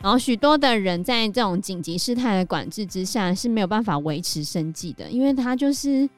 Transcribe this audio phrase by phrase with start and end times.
[0.00, 6.08] 然后许多的人在这种紧急事态的管制之下是没有办法维持生计的，因为他就是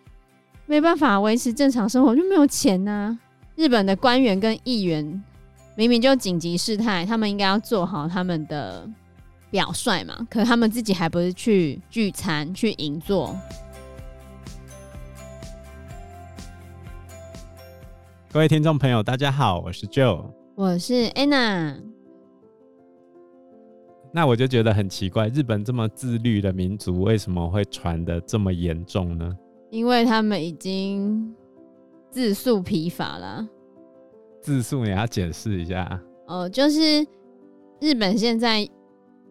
[0.66, 3.18] 没办法维持正常生活，就没有钱呐、
[3.56, 5.24] 日本的官员跟议员
[5.74, 8.86] 明明就紧急事态，他们应该要做好他们的
[9.50, 13.34] 表率嘛，可他们自己还不是去聚餐、去银座。
[18.32, 21.82] 各位听众朋友，大家好，我是 Joe，我是 Anna。
[24.12, 29.36] 那我就觉得很奇怪，日本这么自律的民族，为什么会传的这么严重呢？
[29.70, 31.34] 因为他们已经
[32.12, 33.44] 自诉疲乏了。
[34.40, 36.00] 自诉也要解释一下。
[36.28, 37.04] 哦，就是
[37.80, 38.64] 日本现在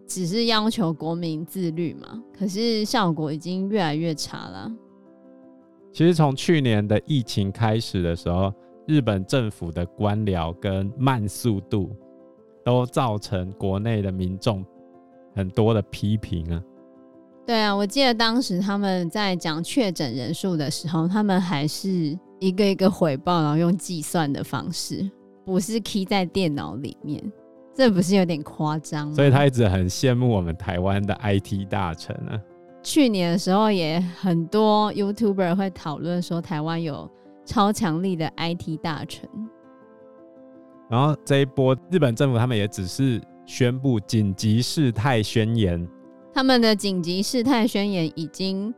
[0.05, 4.70] 只是要求国民自律嘛，可是效果已经越来越差了。
[5.94, 8.53] 其实从去年的疫情开始的时候，
[8.89, 11.89] 日本政府的官僚跟慢速度。
[12.61, 14.64] 都造成国内的民众
[15.33, 16.61] 很多的批评啊。
[17.47, 25.09] 对啊，我记得当时他们在讲确诊人数的时候，他们还是一个一个回报，然后用计算的方式，
[25.44, 27.23] 不是 key 在电脑里面，
[27.73, 29.16] 这不是有点夸张吗？
[29.16, 32.39] 所以他一直很羡慕我们台湾的 IT 大臣啊。
[32.83, 37.09] 去年的时候，也很多 YouTuber 会讨论说，台湾有
[37.50, 39.28] 超强力的 IT 大臣。
[40.88, 45.88] 然后这一波，日本政府他们也只是宣布紧急事态宣言。
[46.31, 48.72] 他们的紧急事态宣言已经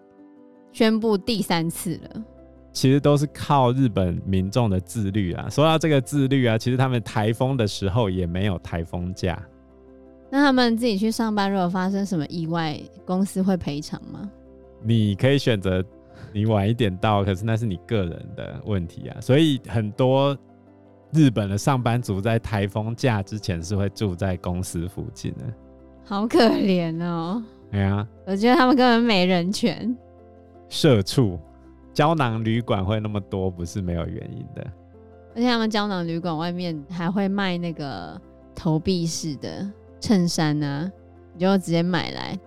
[0.72, 2.24] 宣布第三次了。
[2.72, 5.50] 其实都是靠日本民众的自律啊。
[5.50, 9.38] 说到这个自律啊，其实他们台风的时候也没有台风假。
[10.30, 14.32] 那他们自己去上班，如果发生什么意外，公司会赔偿吗？
[14.82, 15.84] 你可以选择
[16.34, 19.18] 你晚一点到，可是那是你个人的问题啊。
[19.22, 20.38] 所以很多。
[21.14, 25.44] 日本的上班族在台风假之前是会住在公司附近的，
[26.06, 27.44] 好可怜哦。
[27.72, 29.94] 哎呀，我觉得他们根本没人权。
[30.70, 31.38] 社畜
[31.94, 34.66] 胶囊旅馆会那么多，不是没有原因的。
[35.36, 38.18] 而且他们胶囊旅馆外面还会卖那个
[38.56, 40.90] 投币式的衬衫呢，
[41.34, 42.40] 你就直接买来。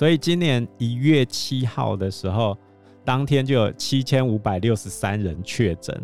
[0.00, 2.56] 所以今年一月七号的时候，
[3.04, 5.94] 当天就有七千五百六十三人确诊。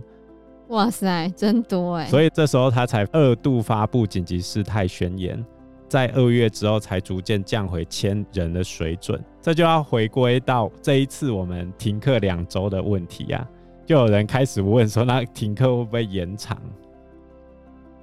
[0.69, 2.06] 哇塞，真多哎！
[2.06, 5.43] 所以这时候他才二度发布紧急事态宣言，
[5.89, 9.19] 在二月之后才逐渐降回千人的水准。
[9.41, 13.49] 这就要回归到这一次我们停课两周的问题呀、啊，
[13.87, 16.61] 就有人开始问说，那停课会不会延长？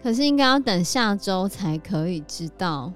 [0.01, 2.91] 可是应该要等下周才可以知道。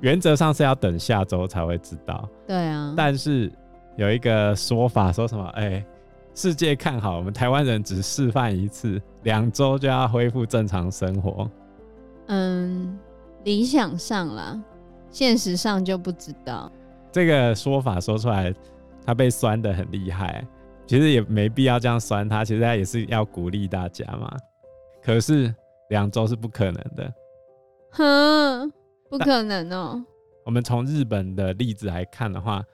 [0.00, 2.28] 原则上是要等下周才会知道。
[2.46, 3.50] 对啊，但是
[3.96, 5.44] 有一个说法说什么？
[5.54, 5.86] 哎、欸。
[6.32, 11.50] 世界看好我们台湾人，只示范一次，两周就要恢复正常生活。
[12.28, 12.96] 嗯，
[13.42, 14.58] 理想上啦，
[15.10, 16.70] 现实上就不知道。
[17.10, 18.54] 这个说法说出来，
[19.04, 20.46] 他被酸的很厉害。
[20.86, 24.32] 其实也没必要这样酸他，其实他也是要鼓励大家嘛。
[25.02, 25.52] 可是
[25.88, 27.12] 两周是不可能的。
[27.90, 28.72] 哼，
[29.10, 30.02] 不可能哦。
[30.44, 32.64] 我们从日本的例子来看的话。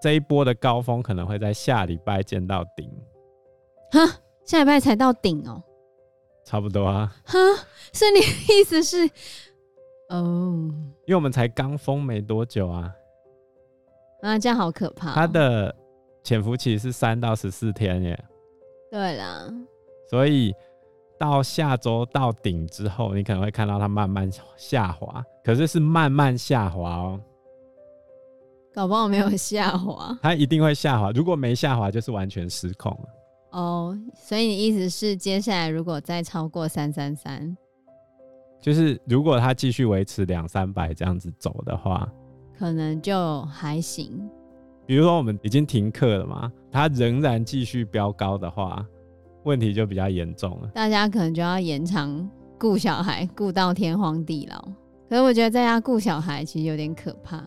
[0.00, 2.90] 这一波的高峰可能会在下礼拜见到顶，
[3.92, 4.00] 哈，
[4.44, 5.62] 下礼拜才到顶哦，
[6.44, 7.38] 差不多啊，哈，
[7.92, 9.08] 所以你的意思是，
[10.08, 10.68] 哦，
[11.06, 12.92] 因为我们才刚封没多久啊，
[14.22, 15.12] 啊，这样好可怕哦。
[15.14, 15.72] 它的
[16.24, 18.24] 潜伏期是三到十四天耶，
[18.90, 19.48] 对啦，
[20.10, 20.52] 所以
[21.22, 27.20] 到下周到顶之后，你可能会看到它慢慢下滑，可是是慢慢下滑哦。
[28.74, 31.12] 搞不好没有下滑，它一定会下滑。
[31.12, 33.08] 如果没下滑，就是完全失控了。
[33.52, 37.56] 哦，所以你意思是，接下来如果再超过三三三，
[38.60, 42.10] 就是如果它继续维持两三百这样子走的话，
[42.58, 44.28] 可能就还行。
[44.84, 48.84] 比如说我们已经停课了嘛，它仍然继续飙高的话，
[49.44, 50.70] 问题就比较严重了。
[50.74, 52.28] 大家可能就要延长
[52.58, 54.60] 顾小孩，顾到天荒地老。
[55.08, 57.42] 可是我觉得在家顾小孩其实有点可怕。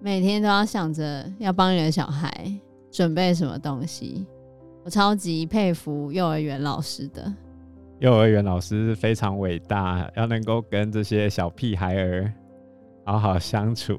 [0.00, 2.32] 每天都要想着要帮你的小孩
[2.90, 4.26] 准备什么东西，
[4.84, 7.32] 我超级佩服幼儿园老师的。
[7.98, 12.32] 幼儿园老师是非常伟大，要能够跟这些小屁孩儿
[13.04, 13.98] 好好相处。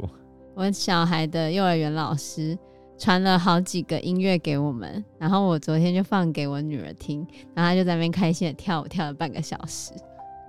[0.56, 2.58] 我小孩的幼儿园老师
[3.00, 7.26] 传了好几个音乐给我们，然后我昨天就放给我女儿听，
[7.56, 9.94] 然后她就在那边开心的跳舞，跳了半个小时。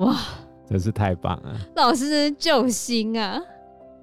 [0.00, 0.16] 哇，
[0.68, 1.56] 真是太棒了！
[1.76, 3.40] 老师真是救星啊！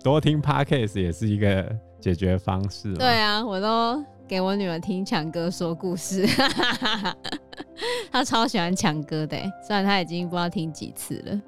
[0.02, 2.94] 多听 Podcast 也是一个解决方式。
[2.94, 6.26] 对啊，我都给我女儿听强哥说故事。
[8.12, 11.42] 她超喜欢强哥的，虽然她已经不知道听几次了。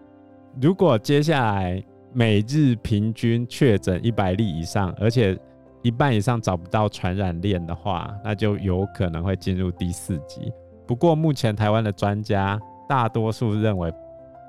[0.60, 1.82] 如果接下来
[2.12, 5.38] 每日平均确诊一百例以上，而且
[5.82, 10.52] 一半以上找不到传染链的话，那就有可能会进入第四级。
[10.86, 13.94] 不过目前台湾的专家大多数认为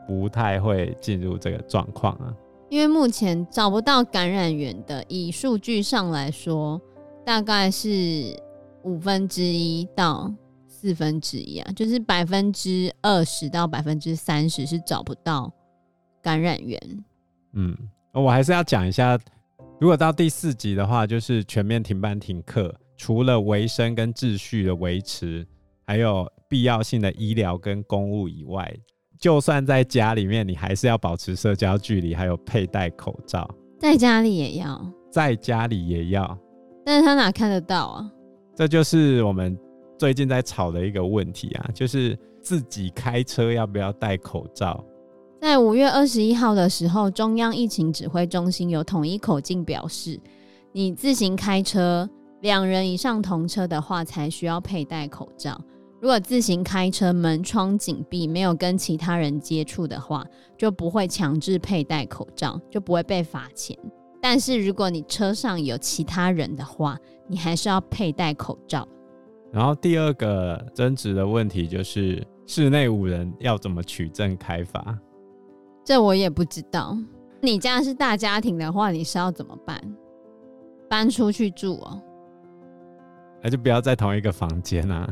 [0.09, 2.35] 不太会进入这个状况啊，
[2.69, 6.81] 因为目前找不到感染源的，以数据上来说，
[7.25, 8.37] 大概是
[8.83, 10.33] 五分之一到
[10.67, 15.53] 四分之一啊，就是百分之二十到百分之三十是找不到
[16.21, 16.81] 感染源。
[17.53, 17.77] 嗯，
[18.13, 19.17] 我还是要讲一下。
[19.81, 25.47] 如果到第四级的话，就是全面停班停课，除了卫生跟秩序的维持，
[25.87, 28.71] 还有必要性的医疗跟公务以外，
[29.19, 33.49] 就算在家里面，你还是要保持社交距离，还有佩戴口罩。
[33.79, 34.79] 在家里也要，
[35.11, 36.39] 在家里也要，
[36.85, 38.11] 但是他哪看得到啊？
[38.55, 39.59] 这就是我们
[39.99, 44.85] 最近在吵的一个问题啊，就是自己开车要不要戴口罩？
[45.41, 50.21] 在五月二十一号的时候，中央疫情指挥中心有统一口径表示，
[50.71, 52.09] 你自行开车
[52.43, 55.59] 两人以上同车的话，才需要佩戴口罩。
[55.99, 60.27] 如果自行开车门窗紧闭，没有跟其他人接触的话，
[60.59, 63.75] 就不会强制佩戴口罩，就不会被罚钱。
[64.21, 68.87] 但是如果你车上有其他人的话，你还是要佩戴口罩。
[69.51, 74.99] 然后第二个争执的问题就是，室内五人要怎么取证开罚？
[75.85, 76.97] 这我也不知道。
[77.41, 79.81] 你家是大家庭的话，你是要怎么办？
[80.89, 82.03] 搬出去住哦？
[83.43, 85.09] 那就不要在同一个房间啊。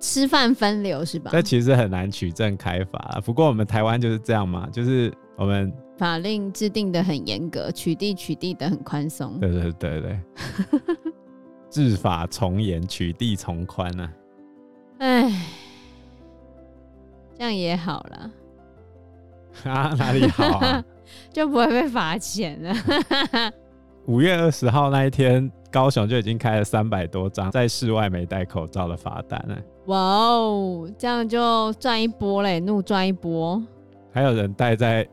[0.00, 1.30] 吃饭分流是吧？
[1.32, 3.20] 这其实很难取证开罚。
[3.24, 9.38] 不过我们台湾就是这样嘛，就是我们法令制定的很严格，取缔取缔的很宽松。
[9.38, 10.20] 对对对对，
[11.68, 14.12] 治 法从严，取缔从宽啊。
[14.98, 15.32] 哎，
[17.36, 18.30] 这样也好了。
[19.64, 20.84] 啊，哪里好啊？
[21.32, 22.74] 就不会被罚钱了。
[24.06, 29.56] 五月二十号那一天，高雄就已经开了三百多张在室外没戴口罩的罚单了。
[29.86, 33.62] 哇哦，这样就赚一波嘞，怒赚一波。
[34.12, 35.06] 还有人戴在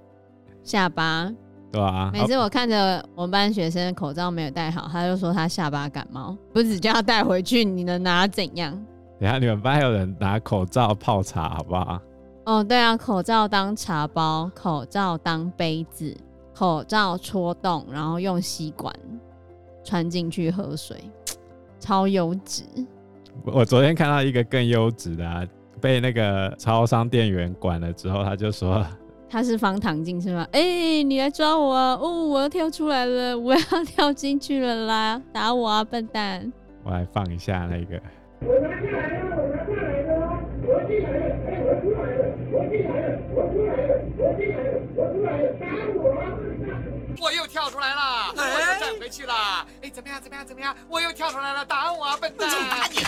[0.63, 1.29] 下巴，
[1.71, 2.09] 对啊。
[2.13, 8.71] 每次我看着我们班学生的口罩没有戴好，他就说他下巴感冒，不是叫他带回去，你能拿怎样？
[9.19, 11.99] 等下你们班还有人拿口罩泡茶，好不好？
[12.45, 16.15] 哦，对啊，口罩当茶包，口罩当杯子，
[16.53, 18.93] 口罩戳洞，然后用吸管
[19.83, 20.95] 穿进去喝水，
[21.79, 22.63] 超优质。
[23.43, 25.43] 我昨天看到一个更优质的，啊，
[25.81, 28.85] 被那个超商店员管了之后，他就说
[29.27, 30.47] 他是方糖镜是吗？
[30.51, 31.97] 哎，欸，你来抓我啊！
[31.99, 35.19] 哦，我要跳出来了，我要跳进去了啦！
[35.33, 36.53] 打我啊，笨蛋！
[36.83, 37.99] 我来放一下那个。
[38.41, 38.53] 我
[47.35, 49.33] 又跳出来了，我又站回去了。
[49.81, 50.19] 哎，怎么样？
[50.21, 50.45] 怎么样？
[50.45, 50.75] 怎么样？
[50.89, 52.49] 我又跳出来了，打我啊，笨蛋！
[52.49, 53.03] 打你！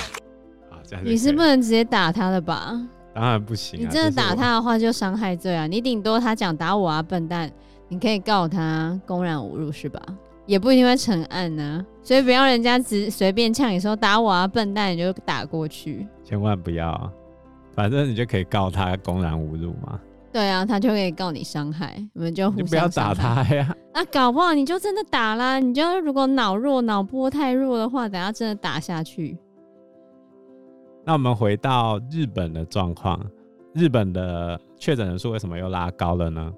[0.70, 2.74] 好，这样你是不能直接打他的吧？
[3.14, 3.82] 当然不行啊。
[3.82, 5.66] 你真的打他的话，就伤害罪啊！
[5.66, 7.52] 你顶多他讲打我啊，笨蛋，
[7.88, 10.02] 你可以告他公然侮辱是吧？
[10.46, 11.86] 也不一定会成案呢。
[12.02, 16.08] 所以不要人家只随便呛你说打我啊，笨蛋，你就打过去。
[16.24, 17.12] 千万不要，
[17.78, 20.02] 反正你就可以告他公然侮辱嘛。
[20.34, 23.76] 对啊，他就可以告你伤害，我们就互相你不要打他呀！
[23.94, 25.60] 啊，搞不好你就真的打啦！
[25.60, 29.38] 你就如果脑弱、脑波太弱的话，等下真的打下去。
[31.06, 33.24] 那我们回到日本的状况，
[33.74, 36.52] 日本的确诊人数为什么又拉高了呢？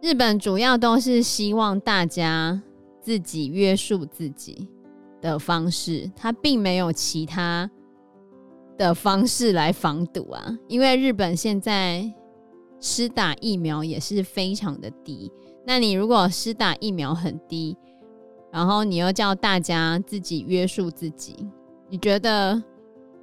[0.00, 2.60] 日本主要都是希望大家
[3.00, 4.66] 自己约束自己
[5.20, 7.70] 的方式，他并没有其他
[8.76, 12.12] 的方式来防堵啊，因为日本现在。
[12.80, 15.32] 施打疫苗也是非常的低，
[15.64, 17.74] 那你如果施打疫苗很低，
[18.52, 21.34] 然后你又叫大家自己约束自己，
[21.88, 22.62] 你觉得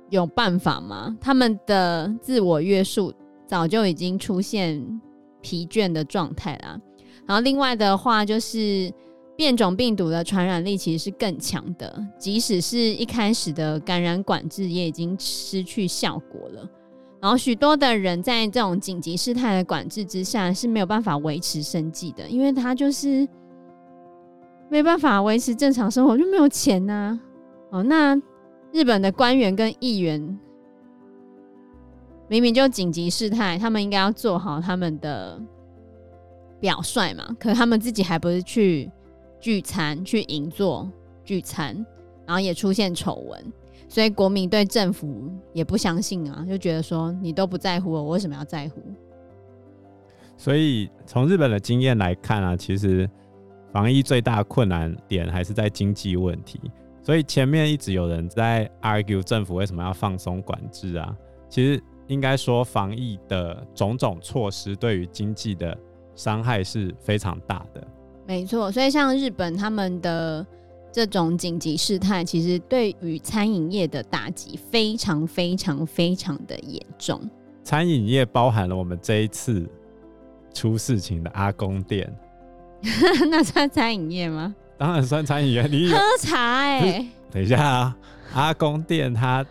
[0.09, 1.15] 有办法吗？
[1.21, 3.13] 他们的自我约束
[3.45, 4.99] 早就已经出现
[5.41, 6.81] 疲倦的状态啦。
[7.27, 8.91] 然后另外的话，就是
[9.41, 16.69] 变种病毒的传染力其实是更强的，即使是一开始的感染管制也已经失去效果了。
[17.19, 23.27] 然后许多的人在这种紧急事态的管制之下是没有办法维持生计的，因为他就是
[24.69, 27.19] 没办法维持正常生活，就没有钱呐、
[27.71, 28.15] 哦，那
[28.71, 30.39] 日本的官员跟议员
[32.27, 35.41] 明明就紧急事态，他们应该要做好他们的
[36.59, 38.87] 表率嘛，可他们自己还不是去
[39.41, 40.89] 聚餐、去银座
[41.25, 41.75] 聚餐，
[42.25, 43.53] 然后也出现丑闻。
[43.89, 48.81] 所以国民对政府也不相信啊，就觉得说你都不在乎我，为什么要在乎？
[50.37, 53.09] 所以从日本的经验来看啊，其实
[53.73, 56.61] 防疫最大的困难点还是在经济问题。
[57.03, 61.13] 所以前面一直有人在 argue 政府为什么要放松管制啊，
[61.49, 65.77] 其实应该说防疫的种种措施对于经济的
[66.15, 67.85] 伤害是非常大的。
[68.27, 70.45] 没错，所以像日本他们的。
[70.93, 77.17] 这种紧急事态其实对于餐饮业的打击非常非常非常的严重。
[77.63, 79.65] 餐饮业包含了我们这一次
[80.53, 82.13] 出事情的阿公店，
[83.31, 84.53] 那算餐饮业吗？
[84.77, 85.65] 当然算餐饮业。
[85.67, 87.97] 你喝茶哎、欸，等一下啊，
[88.33, 89.45] 阿公店它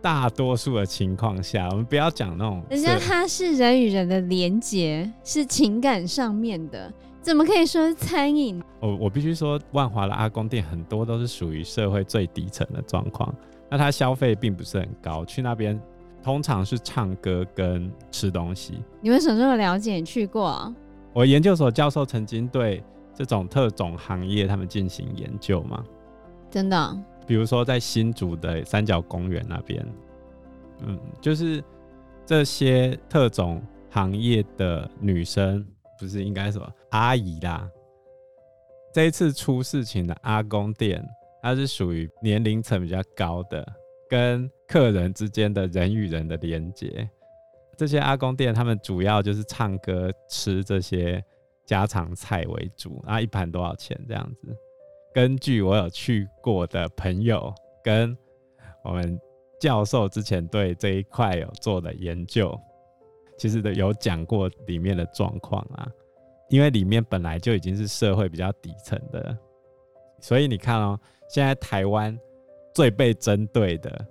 [0.00, 6.92] 大多数的情况下，我们不要讲那种，人家它是人与人的连结，是情感上面的。
[7.24, 8.62] 怎么可以说是餐饮？
[8.80, 13.34] 我我必须说，万华的阿公店很多都是属于社会最底层的状况，
[13.70, 15.80] 那他消费并不是很高，去那边
[16.22, 18.74] 通常是唱歌跟吃东西。
[19.00, 19.94] 你为什么这么了解？
[19.94, 20.74] 你去过啊？
[21.14, 25.82] 我研究所教授曾经对这种特种行业他们进行研究嘛？
[26.50, 26.98] 真的？
[27.26, 29.82] 比如说在新竹的三角公园那边，
[30.86, 31.64] 嗯，就是
[32.26, 35.64] 这些特种行业的女生。
[35.98, 37.70] 不是应该什么阿姨啦？
[38.92, 41.04] 这一次出事情的阿公店，
[41.42, 43.66] 它是属于年龄层比较高的，
[44.08, 47.08] 跟客人之间的人与人的连接。
[47.76, 51.20] 这些阿公店，他们主要就是唱歌、吃这些
[51.66, 53.02] 家常菜为主。
[53.04, 54.56] 那一盘多少钱这样子？
[55.12, 58.16] 根据我有去过的朋友跟
[58.84, 59.18] 我们
[59.58, 62.56] 教授之前对这一块有做的研究。
[63.36, 65.88] 其实的有讲过里面的状况啊，
[66.48, 69.36] 因为里面本来就已经是社会比较底层的，
[70.20, 70.98] 所以你看哦，
[71.28, 72.16] 现在台湾
[72.74, 74.06] 最被针对的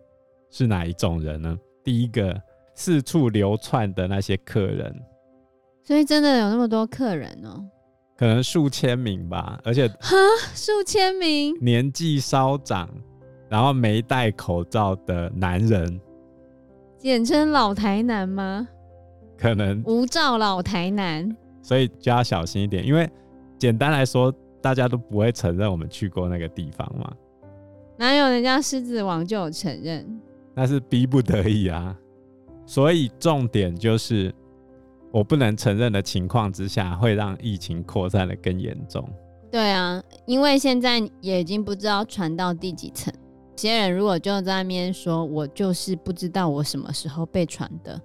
[0.50, 1.58] 是哪一种人呢？
[1.84, 2.40] 第一个
[2.76, 4.94] 四处流窜的那些客人，
[5.84, 7.64] 所以真的有那么多客人哦，
[8.18, 10.16] 可能数千名吧，而且哈，
[10.54, 12.90] 数千名，年纪稍长，
[13.50, 16.00] 然后没戴口罩的男人，
[16.98, 18.68] 简称老台男吗？
[19.44, 21.30] 可能无照老台南，
[21.62, 22.88] 所以就要小心一点。
[22.88, 23.10] 因为
[23.60, 27.14] 简单来说，大家都不会承认我们去过那个地方嘛。
[27.98, 30.18] 哪有人家狮子王就有承认？
[30.56, 31.94] 那是逼不得已啊。
[32.66, 34.34] 所以重点就是，
[35.12, 39.06] 我不能承认的情况之下，会让疫情扩散的更严重。
[39.52, 43.14] 对啊，因为现在也已经不知道传到第几层。
[43.14, 48.00] 有些人如果就在那边说，我就是不知道我什么时候被传的。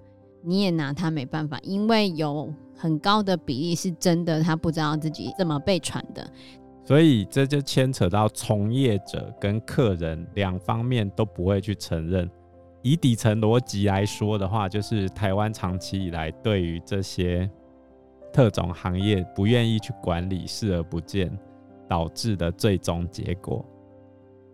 [0.48, 6.26] 你也拿他没办法，因为有很高的比例是真的，他不知道自己怎么被传的，
[6.86, 12.30] 所以这就牵扯到从业者跟客人两方面都不会去承认。
[12.80, 17.50] 以底层逻辑来说的话，就是台湾长期以来对于这些
[18.32, 21.30] 特种行业不愿意去管理、视而不见，
[21.86, 23.62] 导致的最终结果。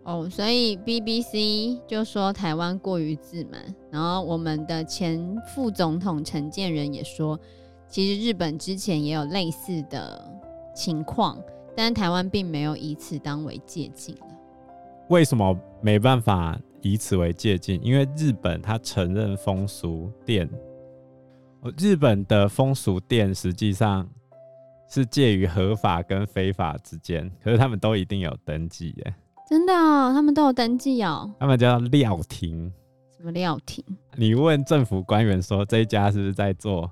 [0.05, 3.59] 哦，所以 BBC 就说台湾过于自满，
[3.89, 7.39] 然后我们的前副总统陈建仁也说，
[7.89, 10.23] 其实日本之前也有类似的
[10.75, 11.41] 情况，
[11.75, 14.15] 但台湾并没有以此当为借鉴。
[15.09, 17.79] 为什么没办法以此为借鉴？
[17.83, 20.47] 因为日本他承认风俗店，
[21.79, 24.07] 日本的风俗店实际上
[24.87, 29.15] 是介于合法跟非法之间，可是他们都一定有登记耶。
[29.47, 31.31] 真的哦，他们都有登记哦。
[31.39, 32.71] 他们叫料亭。
[33.15, 33.83] 什么料亭？
[34.15, 36.89] 你问政府官员说，这一家是不是在做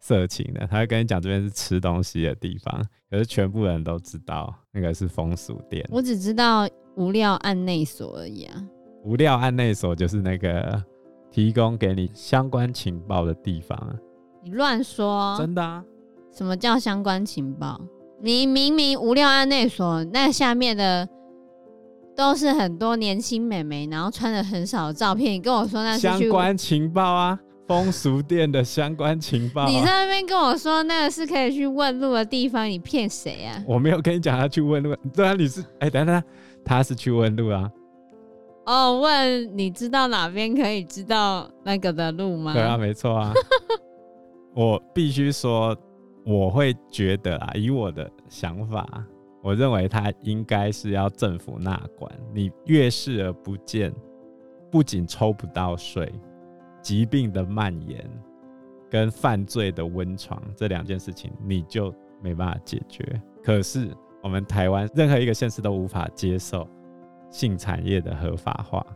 [0.00, 2.84] 色情的，他会跟你讲这边是吃东西的地方。
[3.08, 5.86] 可是全部人都知道那个是风俗店。
[5.90, 8.64] 我只知道无料案内所而已啊。
[9.04, 10.82] 无料案内所就是那个
[11.30, 13.94] 提供给你相关情报的地方啊。
[14.42, 15.36] 你乱说。
[15.38, 15.84] 真的啊？
[16.32, 17.80] 什么叫相关情报？
[18.20, 21.08] 你明明无料案内所那下面的。
[22.16, 25.32] 都是很多年轻美眉，然后穿的很少的照片。
[25.32, 29.68] 你跟我说那是相关情报啊，风俗店的相关情报啊。
[29.68, 33.62] 你在那边跟我说那个是可以去问路的地方，你骗谁啊？
[33.66, 36.22] 我没有跟你讲他去问路，对啊，你是哎，等等，
[36.64, 37.70] 他是去问路啊。
[38.66, 42.52] 哦，问你知道哪边可以知道那个的路吗？
[42.52, 43.32] 对啊，没错啊。
[44.54, 45.74] 我必须说，
[46.26, 48.86] 我会觉得啊，以我的想法。
[49.42, 53.92] 我认为他应该是要政府纳管，你越视而不见，
[54.70, 56.12] 不仅抽不到税，
[56.80, 58.08] 疾病的蔓延
[58.88, 63.20] 跟犯罪的温床这两件事情你就没办法解决。
[63.42, 63.90] 可是
[64.22, 66.68] 我们台湾任何一个县市都无法接受
[67.28, 68.86] 性产业的合法化，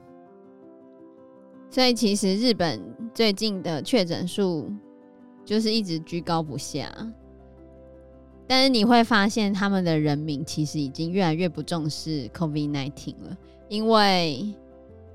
[1.71, 2.81] 所以其实日本
[3.13, 4.71] 最近的确诊数
[5.45, 6.89] 就是一直居高不下。
[8.49, 13.37] 但是你会发现，他们的人民其实已经越来越不重视 COVID-19 了，
[13.69, 14.55] 因为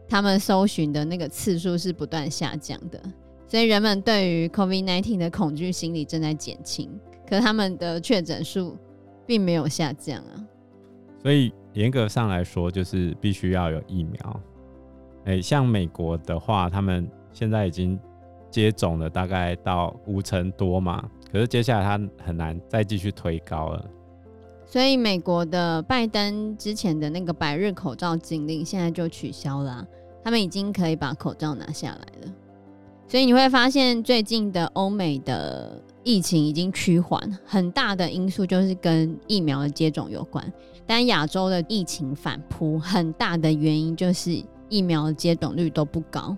[0.10, 3.02] 他们搜寻的那个次数是不断下降的，
[3.48, 6.90] 所以人们对于 COVID-19 的恐惧心理正在减轻，
[7.26, 8.78] 可他们的确诊数
[9.26, 10.46] 并没有下降啊。
[11.22, 14.42] 所以严格上来说，就是必须要有疫苗。
[15.24, 17.98] 哎、欸，像美国的话，他们现在已经
[18.50, 21.08] 接种了大概到五成多嘛。
[21.32, 23.86] 可是接下来他很难再继续推高了，
[24.66, 29.88] 所以美国的拜登之前的那个百日口罩禁令现在就取消了，
[30.24, 32.34] 他们已经可以把口罩拿下来了。
[33.08, 40.54] 所以你会发现最近的欧美的疫情已经趋缓，很大的因素就是跟疫苗的接种有关。
[40.86, 46.36] 但亚洲的疫情反扑，很大的原因就是疫苗的接种率都不高。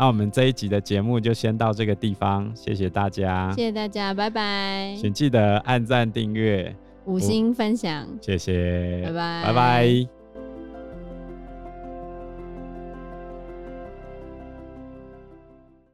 [0.00, 10.19] 那我们这一集的节目就先到这个地方，谢谢大家，谢谢大家，拜拜，请记得按赞、订阅、五星分享，谢谢，拜拜，拜拜。